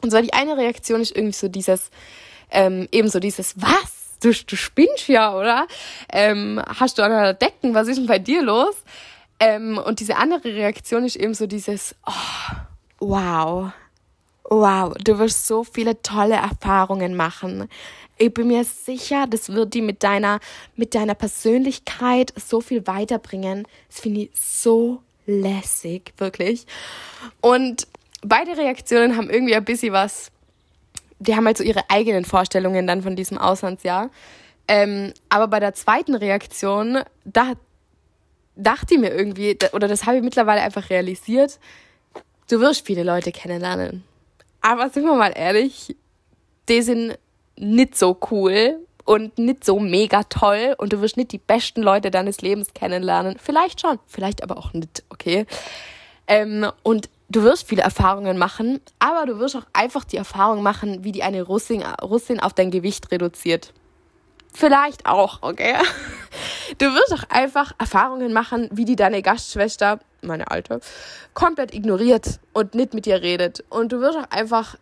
[0.03, 1.91] Und zwar die eine Reaktion ist irgendwie so dieses,
[2.51, 3.96] ähm, eben so dieses, was?
[4.21, 5.67] Du, du spinnst ja, oder?
[6.13, 7.75] Ähm, hast du an Decken?
[7.75, 8.77] Was ist denn bei dir los?
[9.39, 12.57] Ähm, und diese andere Reaktion ist eben so dieses, oh,
[13.01, 13.73] wow,
[14.45, 17.69] wow, du wirst so viele tolle Erfahrungen machen.
[18.19, 20.41] Ich bin mir sicher, das wird die mit deiner,
[20.75, 23.67] mit deiner Persönlichkeit so viel weiterbringen.
[23.89, 26.67] Das finde ich so lässig, wirklich.
[27.43, 27.87] Und
[28.23, 30.31] beide Reaktionen haben irgendwie ein bisschen was,
[31.19, 34.11] die haben halt so ihre eigenen Vorstellungen dann von diesem Auslandsjahr.
[34.69, 37.53] Ähm, aber bei der zweiten Reaktion, da
[38.57, 41.59] dachte ich mir irgendwie, oder das habe ich mittlerweile einfach realisiert,
[42.51, 44.05] du wirst viele Leute kennenlernen.
[44.61, 45.97] Aber sind wir mal ehrlich,
[46.69, 47.19] die sind
[47.57, 52.11] nicht so cool und nicht so mega toll und du wirst nicht die besten Leute
[52.11, 53.37] deines Lebens kennenlernen.
[53.41, 55.47] Vielleicht schon, vielleicht aber auch nicht, okay?
[56.27, 61.05] Ähm, und du wirst viele Erfahrungen machen, aber du wirst auch einfach die Erfahrung machen,
[61.05, 63.73] wie die eine Russin, Russin auf dein Gewicht reduziert.
[64.53, 65.75] Vielleicht auch, okay?
[66.79, 70.81] Du wirst auch einfach Erfahrungen machen, wie die deine Gastschwester, meine alte,
[71.33, 73.65] komplett ignoriert und nicht mit dir redet.
[73.71, 74.77] Und du wirst auch einfach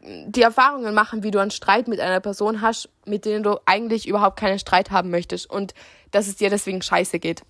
[0.00, 4.08] die Erfahrungen machen, wie du einen Streit mit einer Person hast, mit denen du eigentlich
[4.08, 5.74] überhaupt keinen Streit haben möchtest und
[6.10, 7.42] dass es dir deswegen scheiße geht.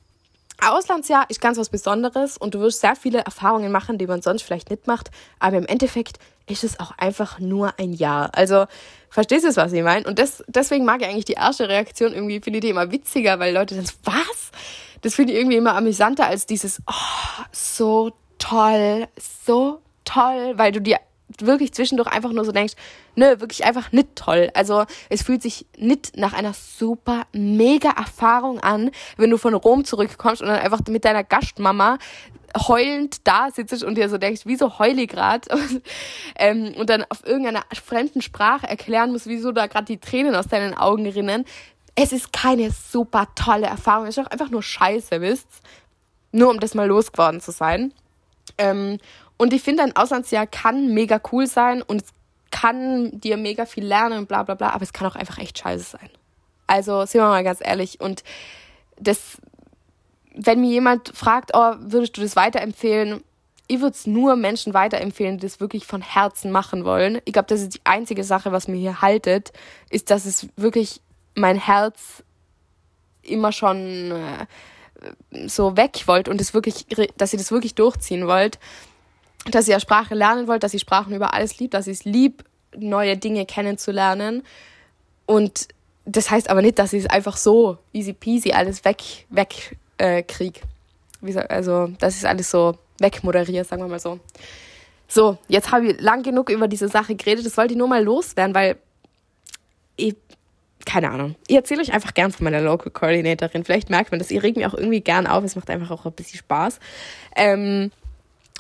[0.65, 4.43] Auslandsjahr ist ganz was Besonderes und du wirst sehr viele Erfahrungen machen, die man sonst
[4.43, 8.31] vielleicht nicht macht, aber im Endeffekt ist es auch einfach nur ein Jahr.
[8.35, 8.67] Also,
[9.11, 10.07] verstehst du, was ich meine?
[10.07, 13.39] Und das, deswegen mag ich eigentlich die erste Reaktion irgendwie, finde ich die immer witziger,
[13.39, 14.51] weil Leute dann so, was?
[15.03, 20.81] Das finde ich irgendwie immer amüsanter als dieses, oh, so toll, so toll, weil du
[20.81, 20.99] dir
[21.45, 22.75] wirklich zwischendurch einfach nur so denkst,
[23.15, 24.51] nö, wirklich einfach nicht toll.
[24.55, 29.85] Also es fühlt sich nicht nach einer super mega Erfahrung an, wenn du von Rom
[29.85, 31.99] zurückkommst und dann einfach mit deiner Gastmama
[32.69, 35.47] heulend da sitzt und dir so denkst, wieso heule ich grad?
[35.53, 35.83] Und,
[36.37, 40.49] ähm, und dann auf irgendeiner fremden Sprache erklären musst, wieso da gerade die Tränen aus
[40.49, 41.45] deinen Augen rinnen.
[41.95, 44.07] Es ist keine super tolle Erfahrung.
[44.07, 45.47] Es ist auch einfach nur scheiße, wisst
[46.33, 47.93] Nur um das mal losgeworden zu sein.
[48.59, 48.99] Ähm,
[49.39, 52.09] und ich finde, ein Auslandsjahr kann mega cool sein und es
[52.51, 55.59] kann dir mega viel lernen und bla bla bla, aber es kann auch einfach echt
[55.59, 56.11] scheiße sein.
[56.67, 58.01] Also, sind wir mal ganz ehrlich.
[58.01, 58.25] Und
[58.99, 59.39] das,
[60.35, 63.23] wenn mir jemand fragt, oh, würdest du das weiterempfehlen?
[63.69, 67.21] Ich würde es nur Menschen weiterempfehlen, die das wirklich von Herzen machen wollen.
[67.25, 69.53] Ich glaube, das ist die einzige Sache, was mir hier haltet,
[69.91, 71.01] ist, dass es wirklich
[71.35, 72.23] mein Herz
[73.23, 74.47] immer schon äh,
[75.49, 78.59] so weg wollt und es wirklich, dass ihr das wirklich durchziehen wollt
[79.51, 82.45] dass ihr Sprache lernen wollt, dass ihr Sprachen über alles liebt, dass ihr es liebt,
[82.77, 84.43] neue Dinge kennenzulernen.
[85.27, 85.69] Und
[86.05, 90.23] das heißt aber nicht, dass ich es einfach so easy peasy alles weg, weg äh.
[91.49, 94.21] Also, dass ich es alles so wegmoderiere, sagen wir mal so.
[95.09, 97.47] So, jetzt habe ich lang genug über diese Sache geredet.
[97.47, 98.77] Das wollte ich nur mal loswerden, weil
[99.97, 100.15] ich,
[100.85, 101.37] keine Ahnung.
[101.47, 103.65] Ich erzähle euch einfach gern von meiner Local Coordinatorin.
[103.65, 104.31] Vielleicht merkt man das.
[104.31, 105.43] Ihr regt mich auch irgendwie gern auf.
[105.45, 106.79] Es macht einfach auch ein bisschen Spaß.
[107.37, 107.91] Ähm,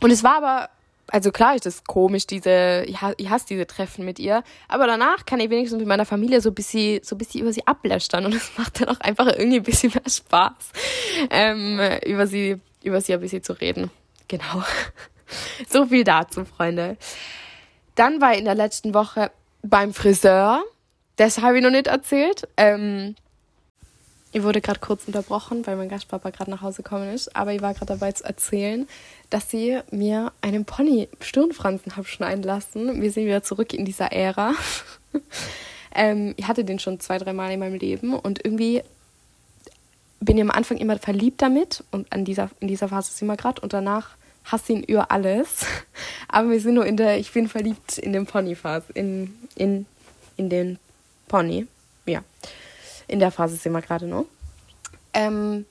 [0.00, 0.68] und es war aber
[1.08, 5.40] also klar ist das komisch, diese, ich, hasse diese Treffen mit ihr, aber danach kann
[5.40, 8.34] ich wenigstens mit meiner Familie so ein bisschen, so ein bisschen über sie ablästern und
[8.34, 10.72] es macht dann auch einfach irgendwie ein bisschen mehr Spaß,
[11.30, 13.90] ähm, über sie, über sie ein bisschen zu reden.
[14.28, 14.62] Genau.
[15.68, 16.96] so viel dazu, Freunde.
[17.94, 19.30] Dann war ich in der letzten Woche
[19.62, 20.62] beim Friseur.
[21.16, 22.46] Das habe ich noch nicht erzählt.
[22.56, 23.14] Ähm,
[24.36, 27.62] ich wurde gerade kurz unterbrochen, weil mein Gastpapa gerade nach Hause gekommen ist, aber ich
[27.62, 28.86] war gerade dabei zu erzählen,
[29.30, 33.00] dass sie mir einen Pony Stirnfransen habe schneiden lassen.
[33.00, 34.52] Wir sind wieder zurück in dieser Ära.
[35.94, 38.82] ähm, ich hatte den schon zwei, drei Mal in meinem Leben und irgendwie
[40.20, 43.38] bin ich am Anfang immer verliebt damit und an dieser, in dieser Phase sind wir
[43.38, 45.64] gerade und danach hasse ihn über alles.
[46.28, 49.86] Aber wir sind nur in der, ich bin verliebt in den Pony-Phase, in, in,
[50.36, 50.78] in den
[51.26, 51.66] Pony,
[52.04, 52.22] ja
[53.08, 54.26] in der Phase sind wir gerade noch.
[55.14, 55.66] Ähm,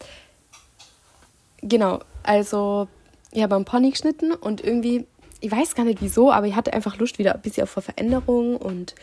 [1.61, 2.87] genau, also
[3.31, 5.05] ich habe einen Pony geschnitten und irgendwie,
[5.41, 8.57] ich weiß gar nicht wieso, aber ich hatte einfach Lust wieder ein bisschen auf Veränderung
[8.57, 8.95] und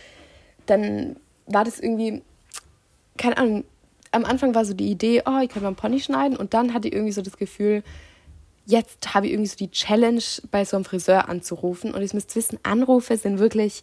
[0.67, 1.17] dann
[1.47, 2.23] war das irgendwie,
[3.19, 3.65] keine Ahnung,
[4.11, 6.75] am Anfang war so die Idee, oh, ich kann mal einen Pony schneiden und dann
[6.75, 7.83] hatte ich irgendwie so das Gefühl,
[8.67, 12.35] jetzt habe ich irgendwie so die Challenge, bei so einem Friseur anzurufen und ich müsst
[12.37, 13.83] wissen, Anrufe sind wirklich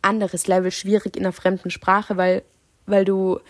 [0.00, 2.42] anderes Level schwierig in einer fremden Sprache, weil,
[2.86, 3.40] weil du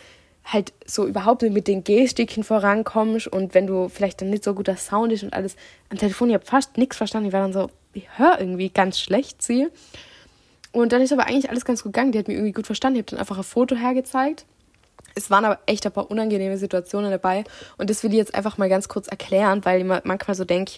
[0.45, 4.77] halt so überhaupt mit den Gestiken vorankommst und wenn du vielleicht dann nicht so guter
[4.77, 5.57] Sound ist und alles
[5.91, 8.99] am Telefon, ich habe fast nichts verstanden, ich war dann so, ich höre irgendwie ganz
[8.99, 9.69] schlecht sie.
[10.73, 12.99] Und dann ist aber eigentlich alles ganz gut gegangen, die hat mir irgendwie gut verstanden,
[12.99, 14.47] ich habe dann einfach ein Foto hergezeigt.
[15.15, 17.45] Es waren aber echt ein paar unangenehme Situationen dabei
[17.77, 20.73] und das will ich jetzt einfach mal ganz kurz erklären, weil ich manchmal so denke,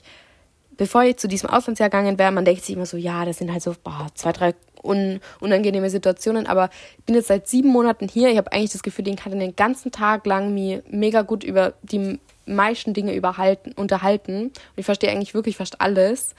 [0.77, 3.53] bevor ich zu diesem Auslandsjahr gegangen wäre, man denkt sich immer so, ja, das sind
[3.53, 6.47] halt so boah, zwei, drei un unangenehme Situationen.
[6.47, 8.31] Aber ich bin jetzt seit sieben Monaten hier.
[8.31, 11.75] Ich habe eigentlich das Gefühl, den kann den ganzen Tag lang mir mega gut über
[11.83, 14.47] die meisten Dinge überhalten, unterhalten.
[14.47, 16.35] Und ich verstehe eigentlich wirklich fast alles.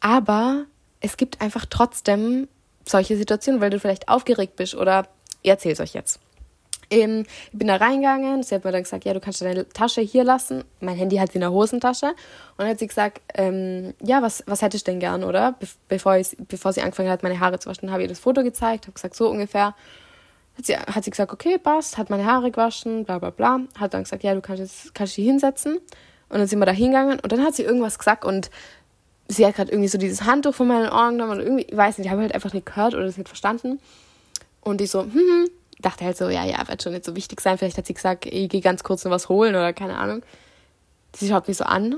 [0.00, 0.64] Aber
[1.00, 2.48] es gibt einfach trotzdem
[2.86, 5.06] solche Situationen, weil du vielleicht aufgeregt bist oder
[5.42, 6.20] ich erzähle es euch jetzt.
[6.90, 10.00] Ähm, ich bin da reingegangen, sie hat mir dann gesagt, ja, du kannst deine Tasche
[10.00, 10.64] hier lassen.
[10.80, 12.06] Mein Handy hat sie in der Hosentasche.
[12.06, 12.14] Und
[12.58, 15.52] dann hat sie gesagt, ähm, ja, was, was hättest du denn gern, oder?
[15.52, 18.18] Be bevor, ich, bevor sie angefangen hat, meine Haare zu waschen, habe ich ihr das
[18.18, 19.74] Foto gezeigt, habe gesagt, so ungefähr.
[20.58, 23.60] Hat sie, hat sie gesagt, okay, passt, hat meine Haare gewaschen, bla bla bla.
[23.78, 25.76] Hat dann gesagt, ja, du kannst, jetzt, kannst dich hinsetzen.
[26.28, 28.50] Und dann sind wir da hingegangen und dann hat sie irgendwas gesagt und
[29.26, 31.98] sie hat gerade irgendwie so dieses Handtuch von meinen Ohren genommen und irgendwie, ich weiß
[31.98, 33.80] nicht, ich habe halt einfach nicht gehört oder das nicht verstanden.
[34.60, 37.40] Und ich so, hm, hm, dachte halt so, ja, ja, wird schon nicht so wichtig
[37.40, 37.58] sein.
[37.58, 40.22] Vielleicht hat sie gesagt, ich gehe ganz kurz noch was holen oder keine Ahnung.
[41.14, 41.96] Sie schaut mich so an,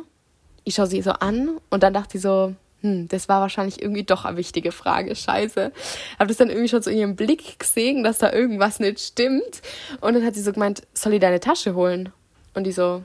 [0.64, 4.02] ich schaue sie so an und dann dachte sie so, hm, das war wahrscheinlich irgendwie
[4.02, 5.72] doch eine wichtige Frage, scheiße.
[6.18, 9.62] Habe das dann irgendwie schon so in ihrem Blick gesehen, dass da irgendwas nicht stimmt.
[10.00, 12.12] Und dann hat sie so gemeint, soll ich deine Tasche holen?
[12.54, 13.02] Und die so,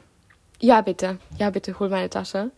[0.60, 2.52] ja bitte, ja bitte, hol meine Tasche.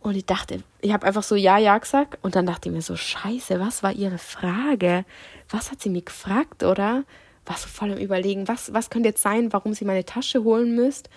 [0.00, 2.18] Und ich dachte, ich habe einfach so ja, ja gesagt.
[2.22, 5.04] Und dann dachte ich mir so, scheiße, was war ihre Frage?
[5.50, 7.04] Was hat sie mir gefragt, oder?
[7.46, 10.74] War so voll im Überlegen, was, was könnte jetzt sein, warum sie meine Tasche holen
[10.74, 11.08] müsst.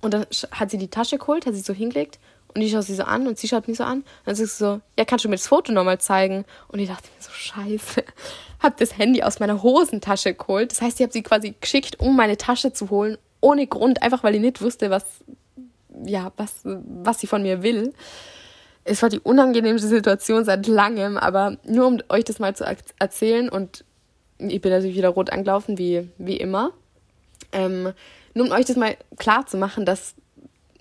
[0.00, 2.18] Und dann hat sie die Tasche geholt, hat sie so hingelegt.
[2.54, 3.98] Und ich schaue sie so an und sie schaut mich so an.
[3.98, 6.44] Und dann sagt sie so, ja, kannst du mir das Foto nochmal zeigen?
[6.68, 8.04] Und ich dachte mir so, scheiße.
[8.60, 10.70] Hab das Handy aus meiner Hosentasche geholt.
[10.70, 13.16] Das heißt, ich habe sie quasi geschickt, um meine Tasche zu holen.
[13.40, 15.04] Ohne Grund, einfach weil ich nicht wusste, was,
[16.04, 17.92] ja, was, was sie von mir will.
[18.84, 22.64] Es war die unangenehmste Situation seit langem, aber nur um euch das mal zu
[22.98, 23.84] erzählen und
[24.50, 26.72] ich bin natürlich wieder rot angelaufen, wie, wie immer.
[27.52, 27.92] Ähm,
[28.34, 30.14] nur um euch das mal klar zu machen, dass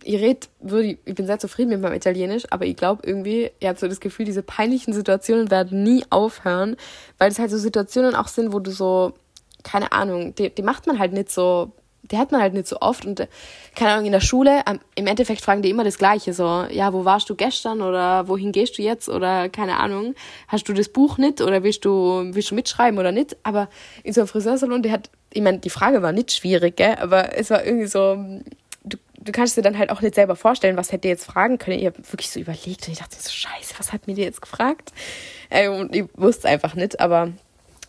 [0.03, 3.69] ihr redet, würde, ich bin sehr zufrieden mit meinem Italienisch, aber ich glaube irgendwie, ihr
[3.69, 6.75] habt so das Gefühl, diese peinlichen Situationen werden nie aufhören,
[7.17, 9.13] weil es halt so Situationen auch sind, wo du so,
[9.63, 11.71] keine Ahnung, die, die macht man halt nicht so
[12.11, 13.27] die hat man halt nicht so oft und äh,
[13.75, 14.63] keine Ahnung, in der Schule,
[14.95, 18.51] im Endeffekt fragen die immer das Gleiche, so, ja, wo warst du gestern oder wohin
[18.51, 20.15] gehst du jetzt oder keine Ahnung,
[20.47, 23.69] hast du das Buch nicht oder willst du, willst du mitschreiben oder nicht, aber
[24.03, 27.37] in so einem Friseursalon, der hat, ich meine, die Frage war nicht schwierig, gell, aber
[27.37, 28.17] es war irgendwie so,
[28.83, 31.79] du, du kannst dir dann halt auch nicht selber vorstellen, was hätte jetzt fragen können.
[31.79, 34.41] Ich habe wirklich so überlegt und ich dachte so, scheiße, was hat mir die jetzt
[34.41, 34.91] gefragt?
[35.49, 37.31] Äh, und ich wusste es einfach nicht, aber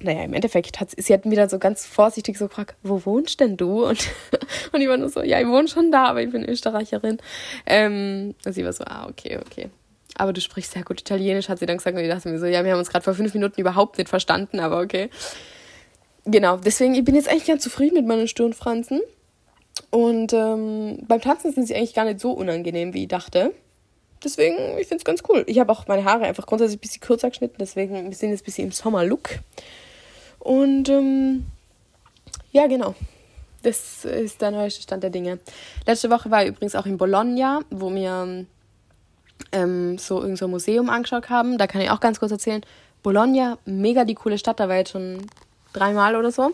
[0.03, 3.41] naja, im Endeffekt hat sie, hat mir dann so ganz vorsichtig so gefragt, wo wohnst
[3.41, 3.87] denn du?
[3.87, 4.09] Und,
[4.73, 7.19] und ich war nur so, ja, ich wohne schon da, aber ich bin Österreicherin.
[7.67, 9.71] Ähm, und sie war so, ah, okay, okay.
[10.17, 11.97] Aber du sprichst sehr gut Italienisch, hat sie dann gesagt.
[11.97, 14.09] Und ich dachte mir so, ja, wir haben uns gerade vor fünf Minuten überhaupt nicht
[14.09, 15.09] verstanden, aber okay.
[16.25, 19.01] Genau, deswegen, ich bin jetzt eigentlich ganz zufrieden mit meinen Stirnfransen.
[19.91, 23.53] Und ähm, beim Tanzen sind sie eigentlich gar nicht so unangenehm, wie ich dachte.
[24.23, 25.45] Deswegen, ich finde es ganz cool.
[25.47, 28.43] Ich habe auch meine Haare einfach grundsätzlich ein bisschen kürzer geschnitten, deswegen wir sind jetzt
[28.43, 29.31] ein bisschen im Sommerlook.
[30.43, 31.47] Und ähm,
[32.51, 32.97] ja, genau.
[33.63, 35.39] Das ist der neueste Stand der Dinge.
[35.87, 38.45] Letzte Woche war ich übrigens auch in Bologna, wo wir
[39.53, 41.59] ähm, so irgendein so Museum angeschaut haben.
[41.59, 42.63] Da kann ich auch ganz kurz erzählen.
[43.05, 45.29] Bologna, mega die coole Stadt, da war ich schon
[45.73, 46.53] dreimal oder so.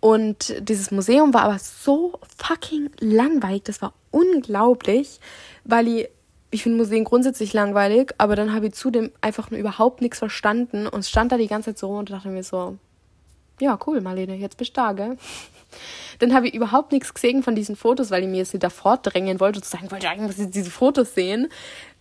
[0.00, 3.62] Und dieses Museum war aber so fucking langweilig.
[3.64, 5.20] Das war unglaublich,
[5.64, 6.08] weil ich,
[6.50, 10.86] ich finde Museen grundsätzlich langweilig, aber dann habe ich zudem einfach nur überhaupt nichts verstanden
[10.86, 12.76] und stand da die ganze Zeit so rum und dachte mir so,
[13.60, 15.16] ja, cool, Marlene, jetzt bist du da, gell?
[16.18, 19.40] Dann habe ich überhaupt nichts gesehen von diesen Fotos, weil ich mir nicht davor drängen
[19.40, 21.48] wollte, zu sagen, wollte eigentlich diese Fotos sehen,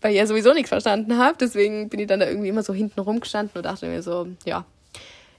[0.02, 1.38] weil ich ja sowieso nichts verstanden habe.
[1.40, 4.66] Deswegen bin ich dann da irgendwie immer so hinten rumgestanden und dachte mir so, ja.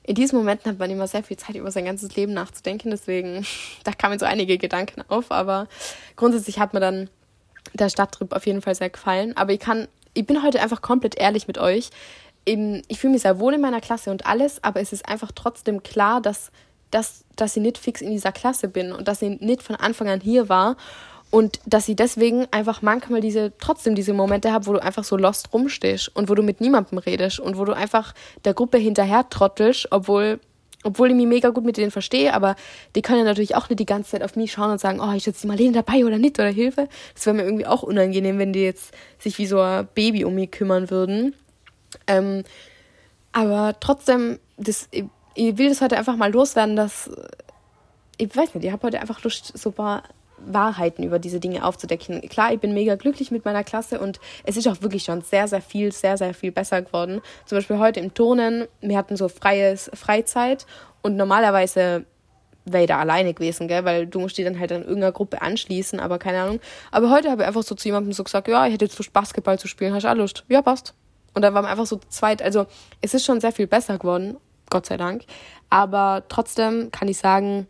[0.02, 2.90] In diesen Momenten hat man immer sehr viel Zeit, über sein ganzes Leben nachzudenken.
[2.90, 3.46] Deswegen,
[3.85, 5.31] da kamen so einige Gedanken auf.
[5.31, 5.68] Aber
[6.14, 7.09] grundsätzlich hat mir dann
[7.74, 9.37] der Stadttrip auf jeden Fall sehr gefallen.
[9.37, 11.90] Aber ich kann, ich bin heute einfach komplett ehrlich mit euch
[12.46, 15.32] eben, ich fühle mich sehr wohl in meiner Klasse und alles, aber es ist einfach
[15.32, 16.50] trotzdem klar, dass,
[16.90, 20.09] dass, dass ich nicht fix in dieser Klasse bin und dass ich nicht von Anfang
[20.09, 20.76] an hier war
[21.30, 25.16] und dass ich deswegen einfach manchmal diese, trotzdem diese Momente habe, wo du einfach so
[25.16, 29.28] lost rumstehst und wo du mit niemandem redest und wo du einfach der Gruppe hinterher
[29.28, 30.40] trottelst, obwohl
[30.85, 32.54] obwohl ich mich mega gut mit denen verstehe, aber
[32.94, 35.11] die können ja natürlich auch nicht die ganze Zeit auf mich schauen und sagen, oh,
[35.16, 36.88] ist jetzt die Marlene dabei oder nicht oder Hilfe.
[37.12, 40.37] Das wäre mir irgendwie auch unangenehm, wenn die jetzt sich wie so ein Baby um
[40.37, 41.35] mich kümmern würden.
[42.07, 42.44] Ähm,
[43.33, 47.11] aber trotzdem, das, ich, ich, will das heute einfach mal loswerden, dass
[48.18, 50.03] ich weiß nicht, ich habe heute einfach Lust, so ein paar
[50.38, 52.20] Wahrheiten über diese Dinge aufzudecken.
[52.29, 55.49] Klar, ich bin mega glücklich mit meiner Klasse und es ist auch wirklich schon sehr,
[55.49, 57.20] sehr viel, sehr, sehr viel besser geworden.
[57.46, 60.66] Zum Beispiel heute im Turnen, wir hatten so freies Freizeit
[61.03, 62.05] und normalerweise
[62.64, 63.85] wäre ich da alleine gewesen, gell?
[63.85, 66.61] weil du musst dich dann halt an irgendeiner Gruppe anschließen, aber keine Ahnung.
[66.90, 69.12] Aber heute habe ich einfach so zu jemandem so gesagt, ja, ich hätte jetzt Lust,
[69.12, 70.44] Basketball zu spielen, hast du auch Lust?
[70.49, 70.94] Ja, passt
[71.37, 72.40] Und da waren wir einfach so zweit.
[72.40, 72.64] Also
[73.03, 74.38] es ist schon sehr viel besser geworden,
[74.70, 75.25] Gott sei Dank.
[75.68, 77.66] Aber trotzdem kann ich sagen,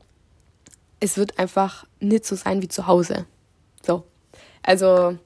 [1.00, 3.26] es wird einfach nicht so sein wie zu Hause.
[3.83, 4.05] So.
[4.62, 5.18] Also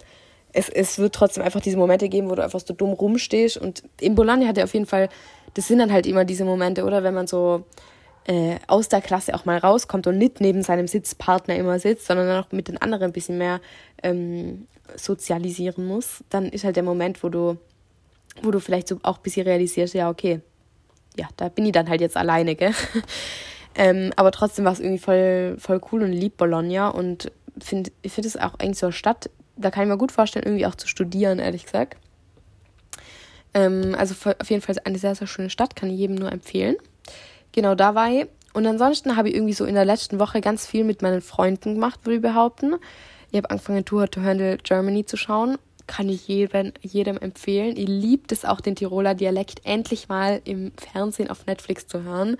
[0.55, 3.59] es, es wird trotzdem einfach diese Momente geben, wo du einfach so dumm rumstehst.
[3.59, 5.11] Und in Bologna hat er auf jeden Fall,
[5.53, 7.03] das sind dann halt immer diese Momente, oder?
[7.03, 7.67] Wenn man so
[8.25, 12.27] äh, aus der Klasse auch mal rauskommt und nicht neben seinem Sitzpartner immer sitzt, sondern
[12.27, 13.61] dann auch mit den anderen ein bisschen mehr
[14.03, 17.59] ähm, sozialisieren muss, dann ist halt der Moment, wo du,
[18.43, 20.41] wo du vielleicht so auch ein bisschen realisierst, ja, okay,
[21.17, 22.73] ja, da bin ich dann halt jetzt alleine, gell?
[23.75, 28.13] ähm, aber trotzdem war es irgendwie voll, voll cool und lieb Bologna und find, ich
[28.13, 30.75] finde es auch eigentlich so eine Stadt, da kann ich mir gut vorstellen, irgendwie auch
[30.75, 31.97] zu studieren, ehrlich gesagt.
[33.53, 36.77] Ähm, also auf jeden Fall eine sehr, sehr schöne Stadt, kann ich jedem nur empfehlen.
[37.53, 38.27] Genau, da war ich.
[38.53, 41.75] Und ansonsten habe ich irgendwie so in der letzten Woche ganz viel mit meinen Freunden
[41.75, 42.77] gemacht, würde ich behaupten.
[43.31, 45.57] Ich habe angefangen, Tour to Handle Germany zu schauen.
[45.91, 47.75] Kann ich jedem, jedem empfehlen.
[47.75, 52.37] Ihr liebt es auch, den Tiroler Dialekt endlich mal im Fernsehen auf Netflix zu hören.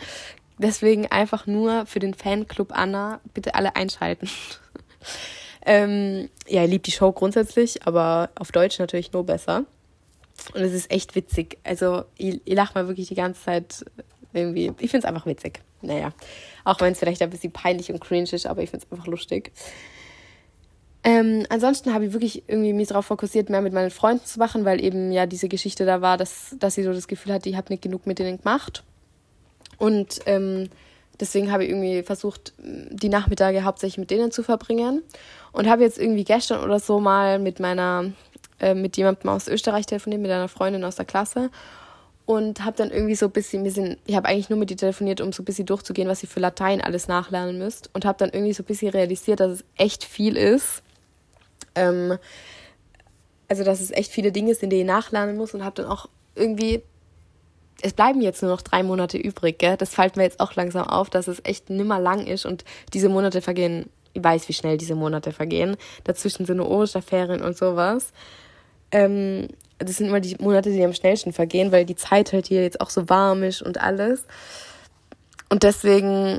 [0.57, 4.31] Deswegen einfach nur für den Fanclub Anna bitte alle einschalten.
[5.67, 9.65] ähm, ja, ich liebe die Show grundsätzlich, aber auf Deutsch natürlich nur besser.
[10.55, 11.59] Und es ist echt witzig.
[11.65, 13.85] Also, ich, ich lache mal wirklich die ganze Zeit
[14.33, 14.67] irgendwie.
[14.79, 15.61] Ich finde es einfach witzig.
[15.83, 16.13] Naja,
[16.65, 19.09] auch wenn es vielleicht ein bisschen peinlich und cringe ist, aber ich finde es einfach
[19.09, 19.51] lustig.
[21.03, 24.65] Ähm, ansonsten habe ich wirklich irgendwie mich darauf fokussiert, mehr mit meinen Freunden zu machen,
[24.65, 27.57] weil eben ja diese Geschichte da war, dass, dass sie so das Gefühl hatte, ich
[27.57, 28.85] habe nicht genug mit denen gemacht.
[29.79, 30.69] Und ähm,
[31.19, 35.03] deswegen habe ich irgendwie versucht, die Nachmittage hauptsächlich mit denen zu verbringen.
[35.53, 38.13] Und habe jetzt irgendwie gestern oder so mal mit meiner,
[38.61, 41.51] äh, mit jemandem aus Österreich telefoniert, mit einer Freundin aus der Klasse
[42.31, 45.21] und habe dann irgendwie so ein bisschen, sind, ich habe eigentlich nur mit ihr telefoniert,
[45.21, 48.31] um so ein bisschen durchzugehen, was ihr für Latein alles nachlernen müsst und habe dann
[48.31, 50.83] irgendwie so ein bisschen realisiert, dass es echt viel ist.
[51.81, 52.19] Ähm,
[53.49, 56.09] also, dass es echt viele Dinge sind, die ihr nachlernen muss und habe dann auch
[56.37, 56.83] irgendwie,
[57.83, 59.77] es bleiben jetzt nur noch drei Monate übrig, gell?
[59.77, 63.09] Das fällt mir jetzt auch langsam auf, dass es echt nimmer lang ist und diese
[63.09, 65.77] Monate vergehen, ich weiß, wie schnell diese Monate vergehen.
[66.05, 68.13] Dazwischen sind nur Osterferien und sowas.
[68.93, 72.63] Ähm, das sind immer die Monate, die am schnellsten vergehen, weil die Zeit halt hier
[72.63, 74.25] jetzt auch so warm ist und alles.
[75.49, 76.39] Und deswegen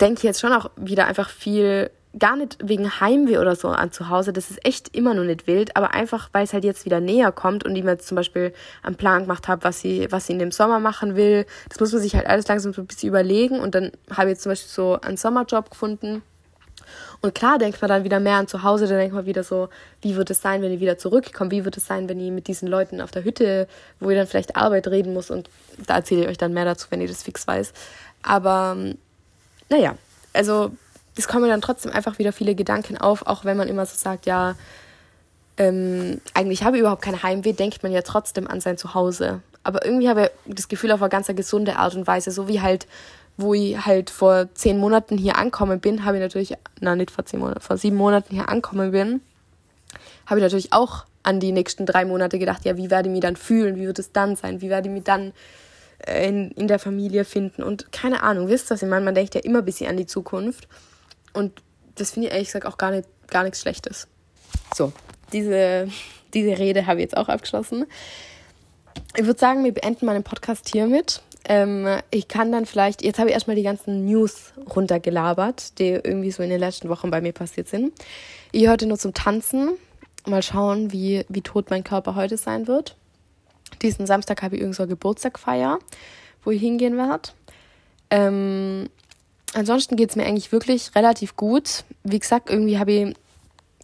[0.00, 3.92] denke ich jetzt schon auch wieder einfach viel, gar nicht wegen Heimweh oder so an
[3.92, 6.84] zu Hause, das ist echt immer noch nicht wild, aber einfach, weil es halt jetzt
[6.84, 8.52] wieder näher kommt und ich mir jetzt zum Beispiel
[8.82, 11.46] einen Plan gemacht habe, was sie, was sie in dem Sommer machen will.
[11.68, 14.34] Das muss man sich halt alles langsam so ein bisschen überlegen und dann habe ich
[14.34, 16.22] jetzt zum Beispiel so einen Sommerjob gefunden
[17.20, 19.68] und klar denkt man dann wieder mehr an zu Hause, dann denkt man wieder so,
[20.02, 21.50] wie wird es sein, wenn ich wieder zurückkomme?
[21.50, 23.68] Wie wird es sein, wenn ich mit diesen Leuten auf der Hütte,
[24.00, 25.50] wo ihr dann vielleicht Arbeit reden muss und
[25.86, 27.72] da erzähle ich euch dann mehr dazu, wenn ihr das fix weiß.
[28.22, 28.76] Aber
[29.68, 29.96] naja,
[30.32, 30.72] also
[31.16, 34.26] es kommen dann trotzdem einfach wieder viele Gedanken auf, auch wenn man immer so sagt,
[34.26, 34.54] ja,
[35.56, 39.40] ähm, eigentlich habe ich überhaupt keine Heimweh, denkt man ja trotzdem an sein Zuhause.
[39.62, 42.60] Aber irgendwie habe ich das Gefühl auf eine ganz gesunde Art und Weise, so wie
[42.60, 42.86] halt
[43.36, 47.26] wo ich halt vor zehn Monaten hier ankommen bin, habe ich natürlich, na nicht vor
[47.26, 49.20] zehn Monaten, vor sieben Monaten hier ankommen bin,
[50.26, 53.20] habe ich natürlich auch an die nächsten drei Monate gedacht, ja, wie werde ich mich
[53.20, 55.32] dann fühlen, wie wird es dann sein, wie werde ich mich dann
[56.06, 59.04] äh, in, in der Familie finden und keine Ahnung, wisst ihr, was ich meine?
[59.04, 60.66] Man denkt ja immer ein bisschen an die Zukunft
[61.36, 61.62] und
[61.94, 64.08] das finde ich ehrlich gesagt auch gar, nicht, gar nichts Schlechtes.
[64.74, 64.92] So,
[65.32, 65.88] diese,
[66.34, 67.86] diese Rede habe ich jetzt auch abgeschlossen.
[69.16, 71.22] Ich würde sagen, wir beenden meinen Podcast hiermit.
[71.48, 76.30] Ähm, ich kann dann vielleicht, jetzt habe ich erstmal die ganzen News runtergelabert, die irgendwie
[76.30, 77.92] so in den letzten Wochen bei mir passiert sind.
[78.52, 79.72] Ich heute nur zum Tanzen.
[80.26, 82.96] Mal schauen, wie, wie tot mein Körper heute sein wird.
[83.82, 85.78] Diesen Samstag habe ich irgend so Geburtstagfeier,
[86.42, 87.30] wo ich hingehen werde.
[88.10, 88.88] Ähm,
[89.56, 91.84] ansonsten geht es mir eigentlich wirklich relativ gut.
[92.04, 93.16] Wie gesagt, irgendwie habe ich,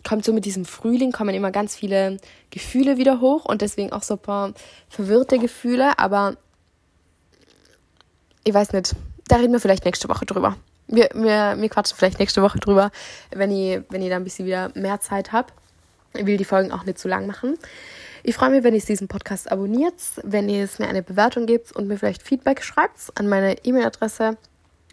[0.05, 2.19] kommt so mit diesem Frühling, kommen immer ganz viele
[2.51, 4.53] Gefühle wieder hoch und deswegen auch so ein paar
[4.89, 6.37] verwirrte Gefühle, aber
[8.45, 8.95] ich weiß nicht,
[9.29, 10.57] da reden wir vielleicht nächste Woche drüber.
[10.89, 12.91] Wir, wir, wir quatschen vielleicht nächste Woche drüber,
[13.31, 15.53] wenn ich, wenn da ein bisschen wieder mehr Zeit habe.
[16.15, 17.57] Ich will die Folgen auch nicht zu lang machen.
[18.25, 21.73] Ich freue mich, wenn ihr diesen Podcast abonniert, wenn ihr es mir eine Bewertung gebt
[21.73, 24.37] und mir vielleicht Feedback schreibt an meine E-Mail-Adresse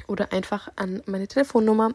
[0.10, 1.92] oder einfach an meine Telefonnummer.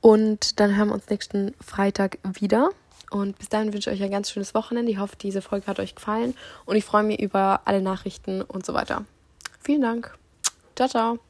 [0.00, 2.70] Und dann hören wir uns nächsten Freitag wieder.
[3.10, 4.90] Und bis dahin wünsche ich euch ein ganz schönes Wochenende.
[4.90, 6.34] Ich hoffe, diese Folge hat euch gefallen
[6.64, 9.04] und ich freue mich über alle Nachrichten und so weiter.
[9.60, 10.16] Vielen Dank.
[10.76, 11.29] Ciao, ciao.